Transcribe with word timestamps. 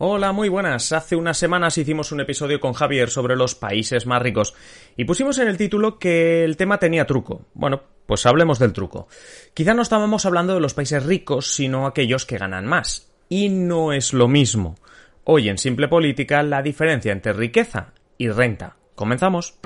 Hola, 0.00 0.30
muy 0.30 0.48
buenas. 0.48 0.92
Hace 0.92 1.16
unas 1.16 1.38
semanas 1.38 1.76
hicimos 1.76 2.12
un 2.12 2.20
episodio 2.20 2.60
con 2.60 2.72
Javier 2.72 3.10
sobre 3.10 3.34
los 3.34 3.56
países 3.56 4.06
más 4.06 4.22
ricos 4.22 4.54
y 4.96 5.04
pusimos 5.04 5.38
en 5.38 5.48
el 5.48 5.56
título 5.56 5.98
que 5.98 6.44
el 6.44 6.56
tema 6.56 6.78
tenía 6.78 7.04
truco. 7.04 7.46
Bueno, 7.52 7.82
pues 8.06 8.24
hablemos 8.24 8.60
del 8.60 8.72
truco. 8.72 9.08
Quizá 9.54 9.74
no 9.74 9.82
estábamos 9.82 10.24
hablando 10.24 10.54
de 10.54 10.60
los 10.60 10.74
países 10.74 11.04
ricos, 11.04 11.52
sino 11.52 11.84
aquellos 11.84 12.26
que 12.26 12.38
ganan 12.38 12.64
más. 12.64 13.10
Y 13.28 13.48
no 13.48 13.92
es 13.92 14.12
lo 14.12 14.28
mismo. 14.28 14.76
Hoy 15.24 15.48
en 15.48 15.58
Simple 15.58 15.88
Política 15.88 16.44
la 16.44 16.62
diferencia 16.62 17.10
entre 17.10 17.32
riqueza 17.32 17.92
y 18.18 18.28
renta. 18.28 18.76
Comenzamos. 18.94 19.58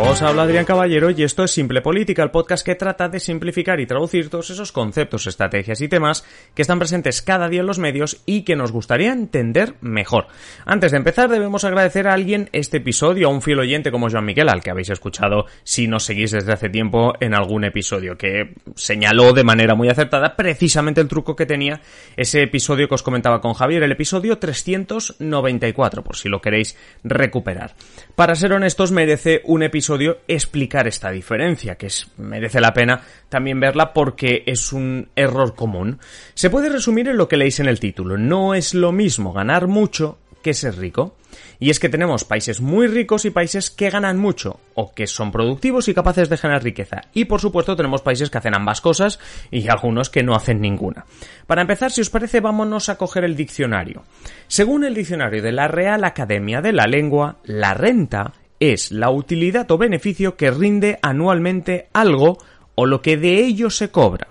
Os 0.00 0.22
habla 0.22 0.42
Adrián 0.42 0.64
Caballero 0.64 1.10
y 1.10 1.22
esto 1.22 1.44
es 1.44 1.50
Simple 1.50 1.82
Política, 1.82 2.22
el 2.22 2.30
podcast 2.30 2.64
que 2.64 2.74
trata 2.74 3.08
de 3.08 3.20
simplificar 3.20 3.78
y 3.78 3.86
traducir 3.86 4.30
todos 4.30 4.48
esos 4.48 4.72
conceptos, 4.72 5.26
estrategias 5.26 5.80
y 5.82 5.88
temas 5.88 6.24
que 6.54 6.62
están 6.62 6.78
presentes 6.78 7.20
cada 7.20 7.48
día 7.48 7.60
en 7.60 7.66
los 7.66 7.78
medios 7.78 8.22
y 8.24 8.42
que 8.42 8.56
nos 8.56 8.72
gustaría 8.72 9.12
entender 9.12 9.74
mejor. 9.82 10.28
Antes 10.64 10.92
de 10.92 10.96
empezar 10.96 11.28
debemos 11.28 11.64
agradecer 11.64 12.08
a 12.08 12.14
alguien 12.14 12.48
este 12.52 12.78
episodio, 12.78 13.28
a 13.28 13.30
un 13.30 13.42
fiel 13.42 13.60
oyente 13.60 13.90
como 13.90 14.10
Joan 14.10 14.24
Miguel, 14.24 14.48
al 14.48 14.62
que 14.62 14.70
habéis 14.70 14.90
escuchado 14.90 15.44
si 15.62 15.86
nos 15.86 16.04
seguís 16.04 16.30
desde 16.30 16.52
hace 16.52 16.70
tiempo 16.70 17.12
en 17.20 17.34
algún 17.34 17.64
episodio, 17.64 18.16
que 18.16 18.54
señaló 18.74 19.34
de 19.34 19.44
manera 19.44 19.74
muy 19.74 19.88
acertada 19.88 20.36
precisamente 20.36 21.00
el 21.00 21.08
truco 21.08 21.36
que 21.36 21.46
tenía 21.46 21.80
ese 22.16 22.42
episodio 22.42 22.88
que 22.88 22.94
os 22.94 23.02
comentaba 23.02 23.40
con 23.40 23.52
Javier, 23.52 23.82
el 23.82 23.92
episodio 23.92 24.38
394, 24.38 26.02
por 26.02 26.16
si 26.16 26.28
lo 26.28 26.40
queréis 26.40 26.76
recuperar. 27.04 27.74
Para 28.14 28.34
ser 28.34 28.52
honestos, 28.52 28.90
merece 28.90 29.42
un 29.44 29.62
episodio 29.62 29.81
explicar 30.28 30.86
esta 30.86 31.10
diferencia, 31.10 31.76
que 31.76 31.86
es, 31.86 32.08
merece 32.16 32.60
la 32.60 32.72
pena 32.72 33.02
también 33.28 33.60
verla 33.60 33.92
porque 33.92 34.42
es 34.46 34.72
un 34.72 35.08
error 35.16 35.54
común. 35.54 35.98
Se 36.34 36.50
puede 36.50 36.68
resumir 36.68 37.08
en 37.08 37.16
lo 37.16 37.28
que 37.28 37.36
leéis 37.36 37.60
en 37.60 37.68
el 37.68 37.80
título. 37.80 38.16
No 38.16 38.54
es 38.54 38.74
lo 38.74 38.92
mismo 38.92 39.32
ganar 39.32 39.68
mucho 39.68 40.18
que 40.42 40.52
ser 40.54 40.76
rico. 40.76 41.16
Y 41.58 41.70
es 41.70 41.78
que 41.78 41.88
tenemos 41.88 42.24
países 42.24 42.60
muy 42.60 42.88
ricos 42.88 43.24
y 43.24 43.30
países 43.30 43.70
que 43.70 43.88
ganan 43.88 44.18
mucho, 44.18 44.60
o 44.74 44.92
que 44.92 45.06
son 45.06 45.32
productivos 45.32 45.88
y 45.88 45.94
capaces 45.94 46.28
de 46.28 46.36
generar 46.36 46.62
riqueza. 46.62 47.02
Y 47.14 47.24
por 47.24 47.40
supuesto 47.40 47.76
tenemos 47.76 48.02
países 48.02 48.28
que 48.28 48.38
hacen 48.38 48.54
ambas 48.54 48.80
cosas 48.80 49.18
y 49.50 49.68
algunos 49.68 50.10
que 50.10 50.22
no 50.22 50.34
hacen 50.34 50.60
ninguna. 50.60 51.06
Para 51.46 51.62
empezar, 51.62 51.90
si 51.90 52.00
os 52.00 52.10
parece, 52.10 52.40
vámonos 52.40 52.88
a 52.88 52.98
coger 52.98 53.24
el 53.24 53.36
diccionario. 53.36 54.02
Según 54.48 54.84
el 54.84 54.94
diccionario 54.94 55.40
de 55.40 55.52
la 55.52 55.68
Real 55.68 56.04
Academia 56.04 56.60
de 56.60 56.72
la 56.72 56.86
Lengua, 56.86 57.36
la 57.44 57.74
renta 57.74 58.32
es 58.62 58.92
la 58.92 59.10
utilidad 59.10 59.68
o 59.72 59.76
beneficio 59.76 60.36
que 60.36 60.52
rinde 60.52 61.00
anualmente 61.02 61.88
algo 61.92 62.38
o 62.76 62.86
lo 62.86 63.02
que 63.02 63.16
de 63.16 63.44
ello 63.44 63.70
se 63.70 63.90
cobra. 63.90 64.28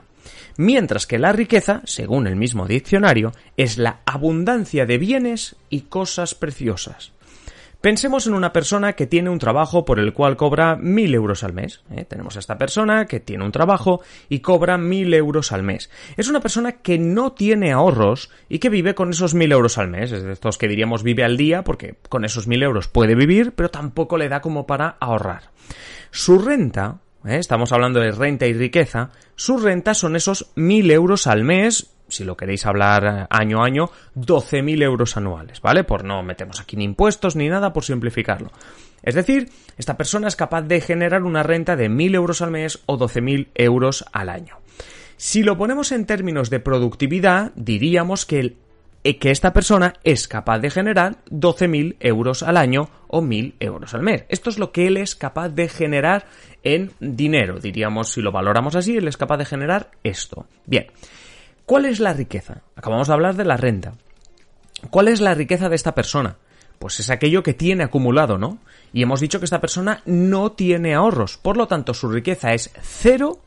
Mientras 0.56 1.06
que 1.06 1.20
la 1.20 1.34
riqueza, 1.34 1.82
según 1.84 2.28
el 2.28 2.38
mismo 2.38 2.66
diccionario, 2.66 3.34
es 3.58 3.78
la 3.78 4.00
abundancia 4.06 4.86
de 4.86 4.98
bienes 4.98 5.58
y 5.70 5.82
cosas 5.82 6.34
preciosas. 6.34 7.12
Pensemos 7.82 8.28
en 8.28 8.36
una 8.36 8.54
persona 8.54 8.94
que 8.94 9.08
tiene 9.08 9.32
un 9.32 9.40
trabajo 9.40 9.86
por 9.86 10.00
el 10.00 10.14
cual 10.14 10.38
cobra 10.38 10.76
mil 10.76 11.16
euros 11.16 11.44
al 11.44 11.54
mes. 11.54 11.82
¿eh? 11.90 12.06
Tenemos 12.06 12.36
a 12.36 12.40
esta 12.40 12.60
persona 12.60 13.06
que 13.06 13.20
tiene 13.20 13.44
un 13.44 13.52
trabajo 13.52 14.02
y 14.30 14.42
cobra 14.42 14.78
mil 14.78 15.12
euros 15.16 15.52
al 15.52 15.64
mes. 15.64 15.90
Es 16.16 16.28
una 16.28 16.42
persona 16.42 16.74
que 16.74 17.00
no 17.00 17.32
tiene 17.32 17.72
ahorros 17.72 18.30
y 18.50 18.60
que 18.60 18.70
vive 18.70 18.94
con 18.94 19.10
esos 19.10 19.34
mil 19.34 19.52
euros 19.52 19.80
al 19.80 19.88
mes. 19.88 20.12
Es 20.12 20.22
de 20.22 20.32
estos 20.32 20.60
que 20.60 20.68
diríamos 20.68 21.02
vive 21.02 21.24
al 21.24 21.38
día 21.38 21.64
porque 21.64 21.96
con 22.08 22.24
esos 22.24 22.46
mil 22.46 22.62
euros 22.62 22.88
puede 22.88 23.16
vivir, 23.16 23.54
pero 23.54 23.70
tampoco 23.70 24.16
le 24.16 24.30
da 24.30 24.42
como 24.42 24.68
para 24.68 24.98
ahorrar. 25.00 25.50
Su 26.12 26.38
renta, 26.38 27.00
¿eh? 27.26 27.38
estamos 27.38 27.72
hablando 27.72 28.00
de 28.00 28.12
renta 28.12 28.46
y 28.46 28.54
riqueza, 28.54 29.10
su 29.36 29.58
renta 29.58 29.96
son 29.96 30.16
esos 30.16 30.52
mil 30.54 30.92
euros 30.92 31.26
al 31.26 31.44
mes 31.44 31.96
si 32.12 32.24
lo 32.24 32.38
queréis 32.38 32.66
hablar 32.66 33.04
eh, 33.06 33.28
año 33.30 33.62
a 33.62 33.66
año, 33.66 33.90
12.000 34.16 34.84
euros 34.84 35.18
anuales, 35.18 35.62
¿vale? 35.62 35.84
Por 35.84 36.04
no 36.04 36.22
metemos 36.24 36.60
aquí 36.60 36.76
ni 36.76 36.84
impuestos 36.84 37.36
ni 37.36 37.50
nada, 37.50 37.74
por 37.74 37.84
simplificarlo. 37.84 38.52
Es 39.04 39.16
decir, 39.16 39.50
esta 39.78 39.98
persona 39.98 40.28
es 40.28 40.36
capaz 40.36 40.62
de 40.64 40.82
generar 40.82 41.24
una 41.24 41.44
renta 41.44 41.76
de 41.76 41.90
1.000 41.90 42.16
euros 42.16 42.42
al 42.42 42.52
mes 42.52 42.80
o 42.86 42.98
12.000 42.98 43.48
euros 43.56 44.06
al 44.12 44.30
año. 44.30 44.58
Si 45.18 45.44
lo 45.44 45.58
ponemos 45.58 45.92
en 45.92 46.06
términos 46.06 46.50
de 46.50 46.60
productividad, 46.60 47.52
diríamos 47.56 48.26
que, 48.26 48.56
eh, 49.04 49.18
que 49.18 49.32
esta 49.32 49.54
persona 49.54 49.94
es 50.04 50.28
capaz 50.28 50.60
de 50.60 50.72
generar 50.72 51.18
12.000 51.30 51.98
euros 52.00 52.44
al 52.44 52.58
año 52.58 52.90
o 53.08 53.22
1.000 53.22 53.54
euros 53.60 53.94
al 53.94 54.02
mes. 54.02 54.26
Esto 54.30 54.50
es 54.50 54.58
lo 54.58 54.72
que 54.72 54.88
él 54.88 54.98
es 54.98 55.16
capaz 55.16 55.50
de 55.50 55.68
generar 55.68 56.26
en 56.64 56.92
dinero. 57.00 57.60
Diríamos, 57.60 58.10
si 58.12 58.22
lo 58.22 58.32
valoramos 58.32 58.76
así, 58.76 58.98
él 58.98 59.08
es 59.08 59.18
capaz 59.18 59.38
de 59.38 59.46
generar 59.46 59.92
esto. 60.04 60.48
Bien. 60.66 60.88
¿Cuál 61.72 61.86
es 61.86 62.02
la 62.02 62.12
riqueza? 62.12 62.64
Acabamos 62.76 63.08
de 63.08 63.14
hablar 63.14 63.38
de 63.38 63.46
la 63.46 63.56
renta. 63.56 63.94
¿Cuál 64.90 65.08
es 65.08 65.22
la 65.22 65.34
riqueza 65.34 65.70
de 65.70 65.78
esta 65.78 65.96
persona? 65.96 66.36
Pues 66.80 67.00
es 67.00 67.10
aquello 67.10 67.44
que 67.44 67.54
tiene 67.54 67.86
acumulado, 67.86 68.38
¿no? 68.38 68.58
Y 68.92 69.04
hemos 69.04 69.22
dicho 69.22 69.40
que 69.40 69.46
esta 69.46 69.62
persona 69.62 70.02
no 70.06 70.52
tiene 70.52 70.94
ahorros, 70.94 71.38
por 71.38 71.56
lo 71.56 71.70
tanto 71.70 71.94
su 71.94 72.10
riqueza 72.10 72.52
es 72.52 72.72
cero 72.82 73.40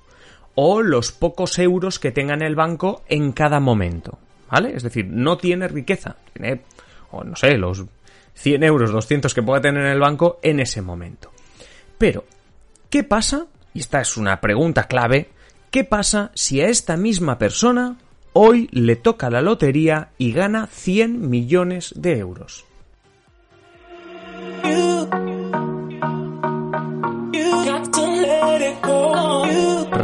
o 0.55 0.81
los 0.81 1.13
pocos 1.13 1.59
euros 1.59 1.99
que 1.99 2.13
tenga 2.13 2.33
en 2.33 2.41
el 2.41 2.55
banco 2.55 3.03
en 3.11 3.33
cada 3.33 3.61
momento, 3.61 4.19
¿vale? 4.51 4.75
Es 4.75 4.85
decir, 4.85 5.05
no 5.07 5.37
tiene 5.37 5.69
riqueza, 5.69 6.17
tiene, 6.33 6.63
o 7.11 7.25
no 7.25 7.37
sé, 7.37 7.59
los 7.59 7.85
100 8.37 8.63
euros, 8.63 8.91
200 8.91 9.35
que 9.35 9.43
pueda 9.43 9.61
tener 9.61 9.85
en 9.85 9.93
el 9.93 10.01
banco 10.01 10.39
en 10.41 10.61
ese 10.61 10.81
momento. 10.81 11.31
Pero, 11.99 12.25
¿qué 12.89 13.05
pasa? 13.05 13.49
Y 13.75 13.81
esta 13.81 14.01
es 14.01 14.17
una 14.17 14.41
pregunta 14.41 14.85
clave, 14.85 15.29
¿qué 15.71 15.85
pasa 15.85 16.31
si 16.33 16.63
a 16.63 16.69
esta 16.69 16.97
misma 16.97 17.37
persona 17.37 17.99
hoy 18.35 18.69
le 18.73 18.97
toca 18.97 19.31
la 19.31 19.41
lotería 19.41 20.11
y 20.19 20.33
gana 20.33 20.67
100 20.67 21.31
millones 21.31 21.95
de 21.97 22.19
euros. 22.19 22.67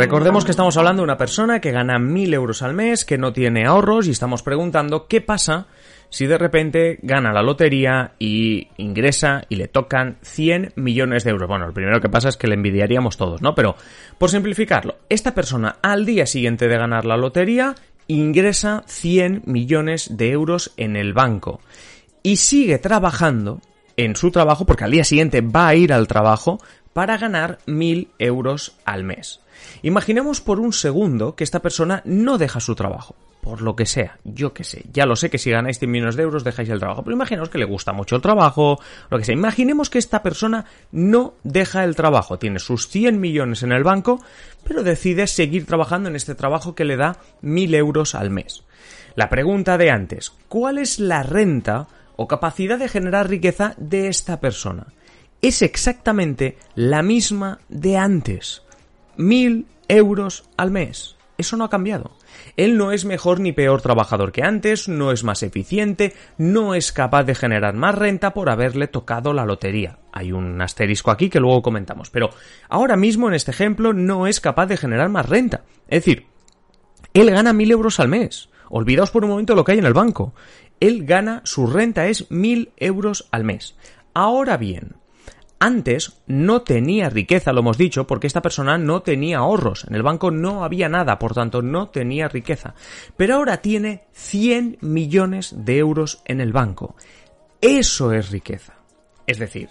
Recordemos 0.01 0.47
que 0.47 0.53
estamos 0.53 0.79
hablando 0.79 1.03
de 1.03 1.05
una 1.05 1.19
persona 1.19 1.61
que 1.61 1.73
gana 1.73 1.99
1000 1.99 2.33
euros 2.33 2.63
al 2.63 2.73
mes, 2.73 3.05
que 3.05 3.19
no 3.19 3.35
tiene 3.35 3.67
ahorros 3.67 4.07
y 4.07 4.13
estamos 4.13 4.43
preguntando 4.43 5.07
qué 5.09 5.21
pasa 5.21 5.67
si 6.09 6.27
de 6.27 6.39
repente 6.39 6.99
gana 7.03 7.33
la 7.33 7.43
lotería 7.43 8.13
y 8.19 8.69
ingresa 8.79 9.43
y 9.49 9.57
le 9.57 9.69
tocan 9.69 10.17
100 10.23 10.73
millones 10.77 11.25
de 11.25 11.31
euros. 11.31 11.49
Bueno, 11.49 11.67
lo 11.67 11.75
primero 11.75 12.01
que 12.01 12.09
pasa 12.09 12.31
es 12.31 12.37
que 12.37 12.47
le 12.47 12.55
envidiaríamos 12.55 13.17
todos, 13.17 13.43
¿no? 13.43 13.55
Pero, 13.55 13.77
por 14.17 14.31
simplificarlo, 14.31 14.97
esta 15.09 15.35
persona 15.35 15.77
al 15.83 16.07
día 16.07 16.25
siguiente 16.25 16.67
de 16.67 16.79
ganar 16.79 17.05
la 17.05 17.17
lotería 17.17 17.75
ingresa 18.11 18.83
100 18.87 19.43
millones 19.47 20.17
de 20.17 20.31
euros 20.31 20.73
en 20.77 20.97
el 20.97 21.13
banco 21.13 21.61
y 22.23 22.37
sigue 22.37 22.79
trabajando 22.79 23.61
en 23.97 24.17
su 24.17 24.31
trabajo 24.31 24.67
porque 24.67 24.85
al 24.85 24.91
día 24.91 25.05
siguiente 25.05 25.41
va 25.41 25.69
a 25.69 25.75
ir 25.75 25.93
al 25.93 26.09
trabajo 26.09 26.61
para 26.93 27.17
ganar 27.19 27.59
1000 27.67 28.09
euros 28.19 28.75
al 28.85 29.05
mes. 29.05 29.41
Imaginemos 29.83 30.41
por 30.41 30.59
un 30.59 30.73
segundo 30.73 31.37
que 31.37 31.45
esta 31.45 31.63
persona 31.63 32.03
no 32.05 32.37
deja 32.37 32.61
su 32.61 32.75
trabajo 32.75 33.15
por 33.41 33.63
lo 33.63 33.75
que 33.75 33.87
sea, 33.87 34.19
yo 34.25 34.53
que 34.53 34.65
sé, 34.65 34.85
ya 34.93 35.07
lo 35.07 35.17
sé 35.17 35.31
que 35.31 35.39
si 35.39 35.51
ganáis 35.51 35.79
100 35.79 35.91
millones 35.91 36.17
de 36.17 36.23
euros 36.23 36.45
dejáis 36.45 36.69
el 36.69 36.79
trabajo, 36.79 37.03
pero 37.03 37.17
imaginaos 37.17 37.49
que 37.49 37.59
le 37.59 37.65
gusta 37.65 37.93
mucho 37.93 38.17
el 38.17 38.23
trabajo, 38.23 38.79
lo 39.09 39.19
que 39.19 39.25
sea, 39.25 39.35
imaginemos 39.35 39.89
que 39.89 39.99
esta 39.99 40.23
persona 40.23 40.67
no 40.93 41.35
deja 41.43 41.85
el 41.85 41.97
trabajo, 41.97 42.39
tiene 42.39 42.59
sus 42.59 42.89
100 42.89 43.19
millones 43.19 43.63
en 43.63 43.73
el 43.73 43.83
banco, 43.83 44.23
pero 44.65 44.83
decide 44.83 45.27
seguir 45.27 45.67
trabajando 45.67 46.09
en 46.09 46.17
este 46.17 46.35
trabajo 46.35 46.75
que 46.75 46.85
le 46.85 46.97
da 46.97 47.17
1000 47.41 47.75
euros 47.75 48.15
al 48.15 48.31
mes. 48.31 48.65
La 49.15 49.29
pregunta 49.29 49.79
de 49.79 49.91
antes, 49.91 50.33
¿cuál 50.49 50.79
es 50.79 50.99
la 50.99 51.23
renta 51.23 51.89
o 52.17 52.29
capacidad 52.29 52.79
de 52.79 52.89
generar 52.89 53.29
riqueza 53.29 53.75
de 53.79 54.09
esta 54.09 54.41
persona? 54.41 54.87
Es 55.43 55.63
exactamente 55.63 56.59
la 56.75 57.03
misma 57.03 57.61
de 57.69 57.97
antes, 57.97 58.63
1000 59.17 59.67
euros 59.89 60.45
al 60.57 60.71
mes. 60.71 61.17
Eso 61.41 61.57
no 61.57 61.65
ha 61.65 61.71
cambiado. 61.71 62.13
Él 62.57 62.77
no 62.77 62.93
es 62.93 63.05
mejor 63.05 63.41
ni 63.41 63.53
peor 63.53 63.83
trabajador 63.83 64.33
que 64.33 64.43
antes, 64.43 64.89
no 64.89 65.13
es 65.13 65.25
más 65.25 65.43
eficiente, 65.43 66.15
no 66.39 66.75
es 66.75 66.93
capaz 66.93 67.25
de 67.25 67.35
generar 67.35 67.75
más 67.75 67.95
renta 67.95 68.33
por 68.33 68.51
haberle 68.51 68.87
tocado 68.87 69.33
la 69.33 69.45
lotería. 69.45 69.99
Hay 70.13 70.33
un 70.33 70.61
asterisco 70.61 71.11
aquí 71.11 71.29
que 71.29 71.41
luego 71.41 71.63
comentamos, 71.63 72.11
pero 72.11 72.31
ahora 72.69 72.97
mismo 72.97 73.29
en 73.29 73.35
este 73.35 73.51
ejemplo 73.51 73.93
no 73.93 74.27
es 74.27 74.41
capaz 74.41 74.67
de 74.67 74.77
generar 74.77 75.09
más 75.09 75.29
renta. 75.29 75.65
Es 75.89 76.05
decir, 76.05 76.27
él 77.15 77.31
gana 77.31 77.53
mil 77.53 77.71
euros 77.71 77.99
al 78.01 78.09
mes. 78.09 78.49
Olvidaos 78.69 79.11
por 79.11 79.25
un 79.25 79.31
momento 79.31 79.57
lo 79.57 79.65
que 79.65 79.73
hay 79.73 79.79
en 79.79 79.87
el 79.87 79.95
banco. 79.95 80.33
Él 80.79 81.05
gana, 81.05 81.43
su 81.45 81.67
renta 81.67 82.07
es 82.07 82.31
mil 82.31 82.71
euros 82.77 83.29
al 83.33 83.45
mes. 83.45 83.77
Ahora 84.15 84.57
bien, 84.57 84.97
antes 85.61 86.23
no 86.27 86.63
tenía 86.63 87.11
riqueza, 87.11 87.53
lo 87.53 87.61
hemos 87.61 87.77
dicho, 87.77 88.07
porque 88.07 88.27
esta 88.27 88.41
persona 88.41 88.79
no 88.79 89.03
tenía 89.03 89.39
ahorros. 89.39 89.85
En 89.85 89.95
el 89.95 90.03
banco 90.03 90.31
no 90.31 90.65
había 90.65 90.89
nada, 90.89 91.19
por 91.19 91.35
tanto 91.35 91.61
no 91.61 91.91
tenía 91.91 92.29
riqueza. 92.29 92.75
Pero 93.17 93.37
ahora 93.37 93.59
tiene 93.59 94.05
100 94.13 94.79
millones 94.81 95.55
de 95.59 95.77
euros 95.77 96.23
en 96.25 96.41
el 96.41 96.53
banco. 96.53 96.97
Eso 97.61 98.13
es 98.13 98.31
riqueza. 98.31 98.73
Es 99.27 99.39
decir, 99.39 99.69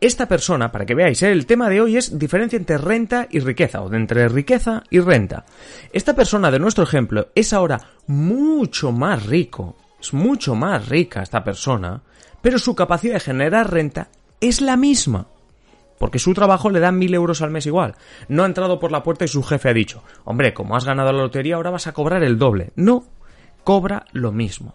esta 0.00 0.26
persona, 0.26 0.72
para 0.72 0.84
que 0.84 0.96
veáis, 0.96 1.22
¿eh? 1.22 1.30
el 1.30 1.46
tema 1.46 1.68
de 1.68 1.80
hoy 1.80 1.96
es 1.96 2.18
diferencia 2.18 2.56
entre 2.56 2.78
renta 2.78 3.28
y 3.30 3.38
riqueza, 3.38 3.82
o 3.82 3.94
entre 3.94 4.28
riqueza 4.28 4.82
y 4.90 4.98
renta. 4.98 5.44
Esta 5.92 6.16
persona 6.16 6.50
de 6.50 6.58
nuestro 6.58 6.82
ejemplo 6.82 7.28
es 7.36 7.52
ahora 7.52 7.78
mucho 8.08 8.90
más 8.90 9.26
rico, 9.26 9.76
es 10.00 10.12
mucho 10.12 10.56
más 10.56 10.88
rica 10.88 11.22
esta 11.22 11.44
persona, 11.44 12.02
pero 12.42 12.58
su 12.58 12.74
capacidad 12.74 13.14
de 13.14 13.20
generar 13.20 13.70
renta 13.70 14.08
es 14.40 14.60
la 14.60 14.76
misma. 14.76 15.26
Porque 15.98 16.18
su 16.18 16.32
trabajo 16.32 16.70
le 16.70 16.80
da 16.80 16.92
mil 16.92 17.12
euros 17.12 17.42
al 17.42 17.50
mes 17.50 17.66
igual. 17.66 17.94
No 18.28 18.42
ha 18.42 18.46
entrado 18.46 18.78
por 18.78 18.90
la 18.90 19.02
puerta 19.02 19.26
y 19.26 19.28
su 19.28 19.42
jefe 19.42 19.68
ha 19.68 19.74
dicho, 19.74 20.02
hombre, 20.24 20.54
como 20.54 20.74
has 20.74 20.86
ganado 20.86 21.12
la 21.12 21.22
lotería, 21.22 21.56
ahora 21.56 21.70
vas 21.70 21.86
a 21.86 21.92
cobrar 21.92 22.22
el 22.22 22.38
doble. 22.38 22.72
No, 22.74 23.04
cobra 23.64 24.06
lo 24.12 24.32
mismo. 24.32 24.74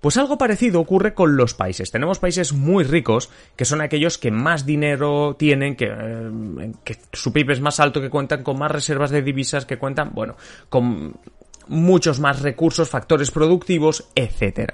Pues 0.00 0.16
algo 0.16 0.36
parecido 0.36 0.80
ocurre 0.80 1.14
con 1.14 1.36
los 1.36 1.54
países. 1.54 1.90
Tenemos 1.90 2.18
países 2.18 2.52
muy 2.52 2.84
ricos, 2.84 3.30
que 3.56 3.64
son 3.64 3.80
aquellos 3.80 4.18
que 4.18 4.30
más 4.30 4.66
dinero 4.66 5.36
tienen, 5.38 5.76
que, 5.76 5.86
eh, 5.88 6.72
su 7.12 7.32
PIB 7.32 7.52
es 7.52 7.60
más 7.60 7.80
alto, 7.80 8.00
que 8.00 8.10
cuentan 8.10 8.42
con 8.42 8.58
más 8.58 8.70
reservas 8.70 9.10
de 9.10 9.22
divisas, 9.22 9.66
que 9.66 9.78
cuentan, 9.78 10.10
bueno, 10.12 10.36
con 10.68 11.16
muchos 11.68 12.20
más 12.20 12.42
recursos, 12.42 12.88
factores 12.88 13.30
productivos, 13.30 14.08
etc. 14.14 14.72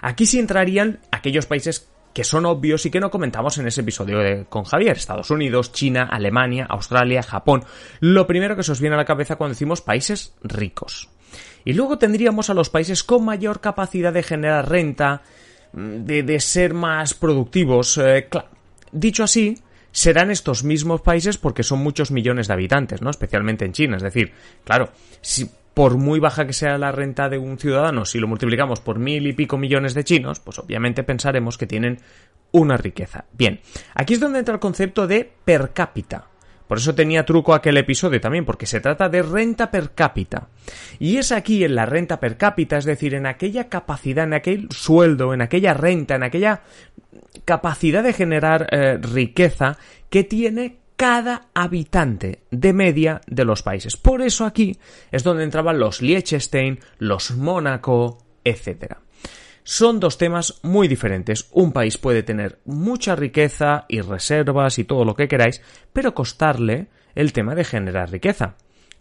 Aquí 0.00 0.24
sí 0.24 0.38
entrarían 0.38 1.00
aquellos 1.10 1.46
países 1.46 1.88
que 2.16 2.24
son 2.24 2.46
obvios 2.46 2.86
y 2.86 2.90
que 2.90 2.98
no 2.98 3.10
comentamos 3.10 3.58
en 3.58 3.66
ese 3.66 3.82
episodio 3.82 4.46
con 4.48 4.64
Javier. 4.64 4.96
Estados 4.96 5.30
Unidos, 5.30 5.70
China, 5.72 6.08
Alemania, 6.10 6.64
Australia, 6.66 7.22
Japón. 7.22 7.62
Lo 8.00 8.26
primero 8.26 8.56
que 8.56 8.62
se 8.62 8.72
os 8.72 8.80
viene 8.80 8.94
a 8.94 8.96
la 8.96 9.04
cabeza 9.04 9.36
cuando 9.36 9.52
decimos 9.52 9.82
países 9.82 10.32
ricos. 10.42 11.10
Y 11.66 11.74
luego 11.74 11.98
tendríamos 11.98 12.48
a 12.48 12.54
los 12.54 12.70
países 12.70 13.04
con 13.04 13.22
mayor 13.22 13.60
capacidad 13.60 14.14
de 14.14 14.22
generar 14.22 14.66
renta, 14.66 15.20
mm, 15.74 16.06
de, 16.06 16.40
ser 16.40 16.72
más 16.72 17.12
productivos. 17.12 17.98
Eh, 17.98 18.30
dicho 18.92 19.22
así, 19.22 19.58
serán 19.92 20.30
estos 20.30 20.64
mismos 20.64 21.02
países 21.02 21.36
porque 21.36 21.64
son 21.64 21.80
muchos 21.80 22.10
millones 22.10 22.48
de 22.48 22.54
habitantes, 22.54 23.02
¿no? 23.02 23.10
Especialmente 23.10 23.66
en 23.66 23.72
China. 23.72 23.98
Es 23.98 24.02
decir, 24.02 24.32
claro, 24.64 24.88
si 25.20 25.50
por 25.76 25.98
muy 25.98 26.20
baja 26.20 26.46
que 26.46 26.54
sea 26.54 26.78
la 26.78 26.90
renta 26.90 27.28
de 27.28 27.36
un 27.36 27.58
ciudadano, 27.58 28.06
si 28.06 28.18
lo 28.18 28.26
multiplicamos 28.26 28.80
por 28.80 28.98
mil 28.98 29.26
y 29.26 29.34
pico 29.34 29.58
millones 29.58 29.92
de 29.92 30.04
chinos, 30.04 30.40
pues 30.40 30.58
obviamente 30.58 31.02
pensaremos 31.02 31.58
que 31.58 31.66
tienen 31.66 31.98
una 32.50 32.78
riqueza. 32.78 33.26
Bien, 33.34 33.60
aquí 33.94 34.14
es 34.14 34.20
donde 34.20 34.38
entra 34.38 34.54
el 34.54 34.60
concepto 34.60 35.06
de 35.06 35.30
per 35.44 35.74
cápita. 35.74 36.28
Por 36.66 36.78
eso 36.78 36.94
tenía 36.94 37.26
truco 37.26 37.52
aquel 37.52 37.76
episodio 37.76 38.18
también, 38.22 38.46
porque 38.46 38.64
se 38.64 38.80
trata 38.80 39.10
de 39.10 39.20
renta 39.20 39.70
per 39.70 39.90
cápita. 39.90 40.48
Y 40.98 41.18
es 41.18 41.30
aquí 41.30 41.62
en 41.62 41.74
la 41.74 41.84
renta 41.84 42.20
per 42.20 42.38
cápita, 42.38 42.78
es 42.78 42.86
decir, 42.86 43.12
en 43.12 43.26
aquella 43.26 43.68
capacidad, 43.68 44.24
en 44.24 44.32
aquel 44.32 44.68
sueldo, 44.70 45.34
en 45.34 45.42
aquella 45.42 45.74
renta, 45.74 46.14
en 46.14 46.22
aquella 46.22 46.62
capacidad 47.44 48.02
de 48.02 48.14
generar 48.14 48.66
eh, 48.70 48.96
riqueza 48.96 49.76
que 50.08 50.24
tiene 50.24 50.78
cada 50.96 51.48
habitante 51.54 52.40
de 52.50 52.72
media 52.72 53.20
de 53.26 53.44
los 53.44 53.62
países. 53.62 53.96
Por 53.96 54.22
eso 54.22 54.44
aquí 54.44 54.78
es 55.12 55.22
donde 55.22 55.44
entraban 55.44 55.78
los 55.78 56.02
Liechtenstein, 56.02 56.80
los 56.98 57.32
Mónaco, 57.32 58.18
etc 58.44 58.96
son 59.66 59.98
dos 59.98 60.16
temas 60.16 60.60
muy 60.62 60.86
diferentes. 60.86 61.48
Un 61.50 61.72
país 61.72 61.98
puede 61.98 62.22
tener 62.22 62.60
mucha 62.64 63.16
riqueza 63.16 63.84
y 63.88 64.00
reservas 64.00 64.78
y 64.78 64.84
todo 64.84 65.04
lo 65.04 65.16
que 65.16 65.26
queráis, 65.26 65.60
pero 65.92 66.14
costarle 66.14 66.86
el 67.16 67.32
tema 67.32 67.56
de 67.56 67.64
generar 67.64 68.12
riqueza. 68.12 68.54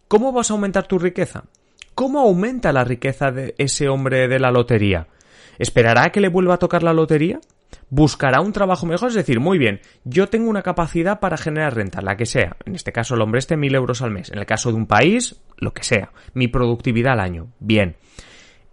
¿Cómo 0.07 0.31
vas 0.31 0.49
a 0.49 0.55
aumentar 0.55 0.87
tu 0.87 0.97
riqueza? 0.97 1.43
¿Cómo 1.93 2.19
aumenta 2.19 2.73
la 2.73 2.83
riqueza 2.83 3.29
de 3.29 3.53
ese 3.59 3.89
hombre 3.89 4.27
de 4.27 4.39
la 4.39 4.49
lotería? 4.49 5.07
¿Esperará 5.59 6.11
que 6.11 6.19
le 6.19 6.29
vuelva 6.29 6.55
a 6.55 6.59
tocar 6.59 6.81
la 6.81 6.93
lotería? 6.93 7.39
¿Buscará 7.89 8.41
un 8.41 8.53
trabajo 8.53 8.85
mejor? 8.85 9.09
Es 9.09 9.15
decir, 9.15 9.39
muy 9.39 9.57
bien, 9.57 9.81
yo 10.03 10.27
tengo 10.27 10.49
una 10.49 10.61
capacidad 10.61 11.19
para 11.19 11.37
generar 11.37 11.75
renta, 11.75 12.01
la 12.01 12.17
que 12.17 12.25
sea. 12.25 12.57
En 12.65 12.75
este 12.75 12.91
caso, 12.91 13.15
el 13.15 13.21
hombre 13.21 13.39
este 13.39 13.57
mil 13.57 13.75
euros 13.75 14.01
al 14.01 14.11
mes. 14.11 14.31
En 14.31 14.39
el 14.39 14.45
caso 14.45 14.69
de 14.69 14.77
un 14.77 14.87
país, 14.87 15.41
lo 15.57 15.73
que 15.73 15.83
sea. 15.83 16.11
Mi 16.33 16.47
productividad 16.47 17.13
al 17.13 17.19
año. 17.19 17.47
Bien. 17.59 17.97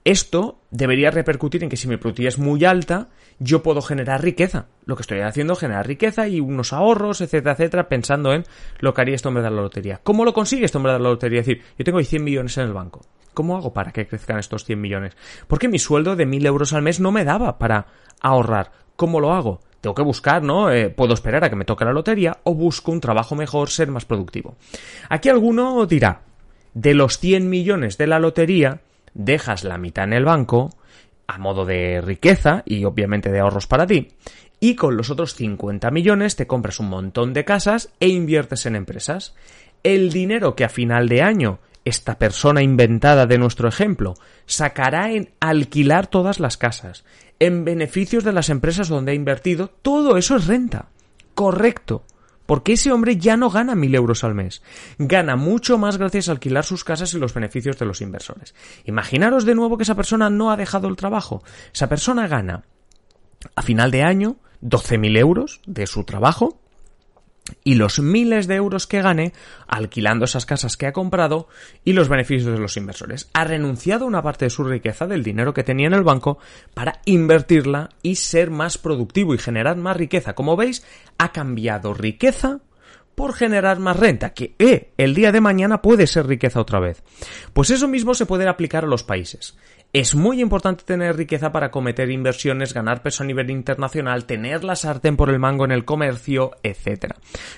Esto 0.04 0.58
debería 0.72 1.12
repercutir 1.12 1.62
en 1.62 1.68
que 1.68 1.76
si 1.76 1.86
mi 1.86 1.96
productividad 1.96 2.34
es 2.34 2.38
muy 2.38 2.64
alta, 2.64 3.08
yo 3.38 3.62
puedo 3.62 3.80
generar 3.82 4.20
riqueza. 4.20 4.66
Lo 4.84 4.96
que 4.96 5.02
estoy 5.02 5.20
haciendo 5.20 5.52
es 5.52 5.60
generar 5.60 5.86
riqueza 5.86 6.26
y 6.26 6.40
unos 6.40 6.72
ahorros, 6.72 7.20
etcétera, 7.20 7.52
etcétera, 7.52 7.88
pensando 7.88 8.32
en 8.32 8.44
lo 8.80 8.92
que 8.92 9.00
haría 9.00 9.14
este 9.14 9.28
hombre 9.28 9.44
de 9.44 9.50
la 9.50 9.62
lotería. 9.62 10.00
¿Cómo 10.02 10.24
lo 10.24 10.32
consigue 10.32 10.64
este 10.64 10.76
hombre 10.76 10.92
de 10.92 10.98
la 10.98 11.08
lotería? 11.08 11.40
Es 11.40 11.46
decir, 11.46 11.62
yo 11.78 11.84
tengo 11.84 11.98
ahí 11.98 12.04
100 12.04 12.24
millones 12.24 12.58
en 12.58 12.64
el 12.64 12.72
banco. 12.72 13.02
¿Cómo 13.34 13.56
hago 13.56 13.72
para 13.72 13.92
que 13.92 14.06
crezcan 14.06 14.38
estos 14.38 14.64
100 14.64 14.80
millones? 14.80 15.16
Porque 15.46 15.68
mi 15.68 15.78
sueldo 15.78 16.16
de 16.16 16.26
1000 16.26 16.46
euros 16.46 16.72
al 16.72 16.82
mes 16.82 17.00
no 17.00 17.12
me 17.12 17.24
daba 17.24 17.58
para 17.58 17.86
ahorrar. 18.20 18.72
¿Cómo 19.02 19.18
lo 19.18 19.32
hago? 19.32 19.60
Tengo 19.80 19.96
que 19.96 20.02
buscar, 20.02 20.44
¿no? 20.44 20.70
Eh, 20.70 20.88
puedo 20.88 21.14
esperar 21.14 21.42
a 21.42 21.50
que 21.50 21.56
me 21.56 21.64
toque 21.64 21.84
la 21.84 21.92
lotería 21.92 22.38
o 22.44 22.54
busco 22.54 22.92
un 22.92 23.00
trabajo 23.00 23.34
mejor, 23.34 23.68
ser 23.68 23.90
más 23.90 24.04
productivo. 24.04 24.54
Aquí 25.08 25.28
alguno 25.28 25.84
dirá, 25.86 26.20
de 26.72 26.94
los 26.94 27.18
100 27.18 27.50
millones 27.50 27.98
de 27.98 28.06
la 28.06 28.20
lotería, 28.20 28.82
dejas 29.12 29.64
la 29.64 29.76
mitad 29.76 30.04
en 30.04 30.12
el 30.12 30.24
banco, 30.24 30.70
a 31.26 31.36
modo 31.38 31.64
de 31.64 32.00
riqueza 32.00 32.62
y 32.64 32.84
obviamente 32.84 33.32
de 33.32 33.40
ahorros 33.40 33.66
para 33.66 33.88
ti, 33.88 34.12
y 34.60 34.76
con 34.76 34.96
los 34.96 35.10
otros 35.10 35.34
50 35.34 35.90
millones 35.90 36.36
te 36.36 36.46
compras 36.46 36.78
un 36.78 36.88
montón 36.88 37.32
de 37.32 37.44
casas 37.44 37.90
e 37.98 38.06
inviertes 38.06 38.66
en 38.66 38.76
empresas. 38.76 39.34
El 39.82 40.12
dinero 40.12 40.54
que 40.54 40.62
a 40.62 40.68
final 40.68 41.08
de 41.08 41.22
año 41.22 41.58
esta 41.84 42.18
persona 42.18 42.62
inventada 42.62 43.26
de 43.26 43.38
nuestro 43.38 43.68
ejemplo 43.68 44.14
sacará 44.46 45.10
en 45.12 45.30
alquilar 45.40 46.06
todas 46.06 46.40
las 46.40 46.56
casas, 46.56 47.04
en 47.38 47.64
beneficios 47.64 48.24
de 48.24 48.32
las 48.32 48.50
empresas 48.50 48.88
donde 48.88 49.12
ha 49.12 49.14
invertido, 49.16 49.68
todo 49.82 50.16
eso 50.16 50.36
es 50.36 50.46
renta. 50.46 50.88
Correcto. 51.34 52.04
Porque 52.46 52.74
ese 52.74 52.92
hombre 52.92 53.16
ya 53.16 53.36
no 53.36 53.50
gana 53.50 53.74
mil 53.74 53.94
euros 53.94 54.24
al 54.24 54.34
mes. 54.34 54.62
Gana 54.98 55.36
mucho 55.36 55.78
más 55.78 55.96
gracias 55.96 56.28
a 56.28 56.32
alquilar 56.32 56.64
sus 56.64 56.84
casas 56.84 57.14
y 57.14 57.18
los 57.18 57.34
beneficios 57.34 57.78
de 57.78 57.86
los 57.86 58.00
inversores. 58.00 58.54
Imaginaros 58.84 59.44
de 59.44 59.54
nuevo 59.54 59.76
que 59.76 59.84
esa 59.84 59.94
persona 59.94 60.28
no 60.28 60.50
ha 60.50 60.56
dejado 60.56 60.88
el 60.88 60.96
trabajo. 60.96 61.42
Esa 61.72 61.88
persona 61.88 62.26
gana 62.26 62.64
a 63.56 63.62
final 63.62 63.90
de 63.90 64.02
año 64.02 64.36
12.000 64.62 65.18
euros 65.18 65.60
de 65.66 65.86
su 65.86 66.04
trabajo 66.04 66.61
y 67.64 67.74
los 67.74 67.98
miles 67.98 68.46
de 68.46 68.56
euros 68.56 68.86
que 68.86 69.02
gane 69.02 69.32
alquilando 69.66 70.24
esas 70.24 70.46
casas 70.46 70.76
que 70.76 70.86
ha 70.86 70.92
comprado 70.92 71.48
y 71.84 71.92
los 71.92 72.08
beneficios 72.08 72.52
de 72.52 72.58
los 72.58 72.76
inversores. 72.76 73.28
Ha 73.32 73.44
renunciado 73.44 74.04
a 74.04 74.08
una 74.08 74.22
parte 74.22 74.46
de 74.46 74.50
su 74.50 74.64
riqueza, 74.64 75.06
del 75.06 75.22
dinero 75.22 75.54
que 75.54 75.64
tenía 75.64 75.86
en 75.86 75.94
el 75.94 76.04
banco, 76.04 76.38
para 76.74 77.00
invertirla 77.04 77.90
y 78.02 78.16
ser 78.16 78.50
más 78.50 78.78
productivo 78.78 79.34
y 79.34 79.38
generar 79.38 79.76
más 79.76 79.96
riqueza. 79.96 80.34
Como 80.34 80.56
veis, 80.56 80.84
ha 81.18 81.32
cambiado 81.32 81.94
riqueza 81.94 82.60
por 83.14 83.34
generar 83.34 83.78
más 83.78 83.98
renta, 83.98 84.32
que 84.32 84.54
eh, 84.58 84.92
el 84.96 85.14
día 85.14 85.32
de 85.32 85.40
mañana 85.40 85.82
puede 85.82 86.06
ser 86.06 86.26
riqueza 86.26 86.60
otra 86.60 86.80
vez. 86.80 87.02
Pues 87.52 87.70
eso 87.70 87.86
mismo 87.86 88.14
se 88.14 88.26
puede 88.26 88.48
aplicar 88.48 88.84
a 88.84 88.88
los 88.88 89.04
países. 89.04 89.54
Es 89.94 90.14
muy 90.14 90.40
importante 90.40 90.84
tener 90.84 91.18
riqueza 91.18 91.52
para 91.52 91.70
cometer 91.70 92.10
inversiones, 92.10 92.72
ganar 92.72 93.02
peso 93.02 93.24
a 93.24 93.26
nivel 93.26 93.50
internacional, 93.50 94.24
tener 94.24 94.64
la 94.64 94.74
sartén 94.74 95.18
por 95.18 95.28
el 95.28 95.38
mango 95.38 95.66
en 95.66 95.70
el 95.70 95.84
comercio, 95.84 96.52
etc. 96.62 97.12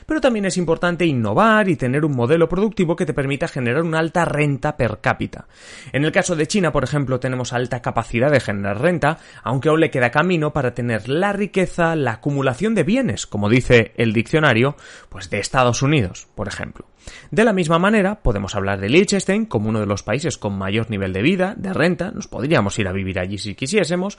Pero 0.05 0.21
también 0.21 0.45
es 0.45 0.57
importante 0.57 1.07
innovar 1.07 1.69
y 1.69 1.77
tener 1.77 2.05
un 2.05 2.17
modelo 2.17 2.49
productivo 2.49 2.97
que 2.97 3.07
te 3.07 3.15
permita 3.15 3.47
generar 3.47 3.83
una 3.83 4.01
alta 4.01 4.25
renta 4.25 4.77
per 4.77 4.99
cápita. 5.01 5.47
En 5.93 6.05
el 6.05 6.11
caso 6.11 6.35
de 6.35 6.49
China, 6.49 6.73
por 6.73 6.83
ejemplo, 6.83 7.21
tenemos 7.21 7.53
alta 7.53 7.81
capacidad 7.81 8.33
de 8.33 8.41
generar 8.41 8.81
renta, 8.81 9.19
aunque 9.45 9.69
aún 9.69 9.79
le 9.79 9.93
queda 9.93 10.11
camino 10.11 10.53
para 10.53 10.75
tener 10.75 11.09
la 11.09 11.33
riqueza, 11.33 11.95
la 11.95 12.15
acumulación 12.15 12.75
de 12.75 12.83
bienes, 12.83 13.29
como 13.29 13.49
dice 13.49 13.93
el 13.97 14.13
diccionario, 14.13 14.75
pues 15.09 15.31
de 15.31 15.39
Estados 15.39 15.83
Unidos, 15.83 16.27
por 16.35 16.49
ejemplo. 16.49 16.87
De 17.31 17.45
la 17.45 17.53
misma 17.53 17.79
manera, 17.79 18.23
podemos 18.23 18.55
hablar 18.55 18.81
de 18.81 18.89
Liechtenstein 18.89 19.47
como 19.47 19.69
uno 19.69 19.81
de 19.81 19.87
los 19.87 20.03
países 20.03 20.39
con 20.39 20.57
mayor 20.57 20.91
nivel 20.91 21.13
de 21.13 21.23
vida, 21.23 21.55
de 21.57 21.73
renta, 21.73 22.11
nos 22.25 22.29
podríamos 22.29 22.79
ir 22.79 22.89
a 22.89 22.93
vivir 22.93 23.19
allí 23.19 23.39
si 23.39 23.55
quisiésemos, 23.55 24.19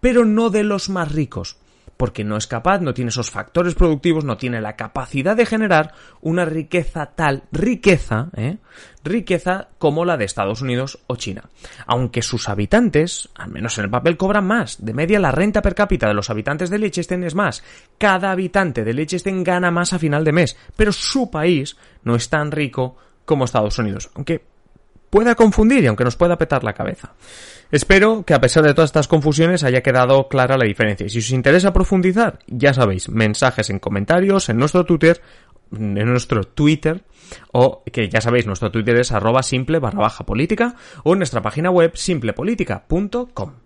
pero 0.00 0.24
no 0.24 0.50
de 0.50 0.62
los 0.62 0.88
más 0.88 1.12
ricos. 1.12 1.56
porque 1.96 2.24
no 2.24 2.36
es 2.36 2.46
capaz, 2.46 2.80
no 2.80 2.92
tiene 2.92 3.08
esos 3.08 3.30
factores 3.30 3.74
productivos, 3.74 4.22
no 4.22 4.36
tiene 4.36 4.60
la 4.60 4.76
capacidad 4.76 5.34
de 5.34 5.46
generar 5.46 5.94
una 6.20 6.44
riqueza 6.44 7.06
tal, 7.16 7.44
riqueza, 7.52 8.28
¿eh? 8.36 8.58
riqueza 9.02 9.68
como 9.78 10.04
la 10.04 10.18
de 10.18 10.26
Estados 10.26 10.60
Unidos 10.60 10.98
o 11.06 11.16
China. 11.16 11.44
Aunque 11.86 12.20
sus 12.20 12.50
habitantes, 12.50 13.30
al 13.34 13.50
menos 13.50 13.78
en 13.78 13.84
el 13.84 13.90
papel, 13.90 14.18
cobran 14.18 14.46
más. 14.46 14.84
De 14.84 14.92
media, 14.92 15.18
la 15.18 15.32
renta 15.32 15.62
per 15.62 15.74
cápita 15.74 16.06
de 16.06 16.12
los 16.12 16.28
habitantes 16.28 16.68
de 16.68 16.80
Liechtenstein 16.80 17.24
es 17.24 17.34
más. 17.34 17.64
Cada 17.96 18.30
habitante 18.30 18.84
de 18.84 18.92
Liechtenstein 18.92 19.42
gana 19.42 19.70
más 19.70 19.94
a 19.94 19.98
final 19.98 20.22
de 20.22 20.32
mes, 20.32 20.54
pero 20.76 20.92
su 20.92 21.30
país 21.30 21.78
no 22.04 22.14
es 22.14 22.28
tan 22.28 22.50
rico 22.50 22.98
como 23.24 23.46
Estados 23.46 23.78
Unidos. 23.78 24.10
Aunque 24.14 24.44
pueda 25.16 25.34
confundir 25.34 25.82
y 25.82 25.86
aunque 25.86 26.04
nos 26.04 26.14
pueda 26.14 26.36
petar 26.36 26.62
la 26.62 26.74
cabeza. 26.74 27.14
Espero 27.70 28.22
que 28.26 28.34
a 28.34 28.40
pesar 28.42 28.64
de 28.64 28.74
todas 28.74 28.88
estas 28.88 29.08
confusiones 29.08 29.64
haya 29.64 29.82
quedado 29.82 30.28
clara 30.28 30.58
la 30.58 30.66
diferencia. 30.66 31.06
Y 31.06 31.08
si 31.08 31.20
os 31.20 31.30
interesa 31.30 31.72
profundizar, 31.72 32.40
ya 32.48 32.74
sabéis, 32.74 33.08
mensajes 33.08 33.70
en 33.70 33.78
comentarios, 33.78 34.50
en 34.50 34.58
nuestro 34.58 34.84
Twitter, 34.84 35.22
en 35.72 35.94
nuestro 35.94 36.44
Twitter, 36.44 37.02
o 37.50 37.82
que 37.90 38.10
ya 38.10 38.20
sabéis, 38.20 38.46
nuestro 38.46 38.70
Twitter 38.70 38.94
es 38.98 39.10
arroba 39.10 39.42
simple 39.42 39.78
barra 39.78 40.00
baja 40.00 40.26
política, 40.26 40.74
o 41.02 41.14
en 41.14 41.20
nuestra 41.20 41.40
página 41.40 41.70
web 41.70 41.96
simplepolitica.com. 41.96 43.65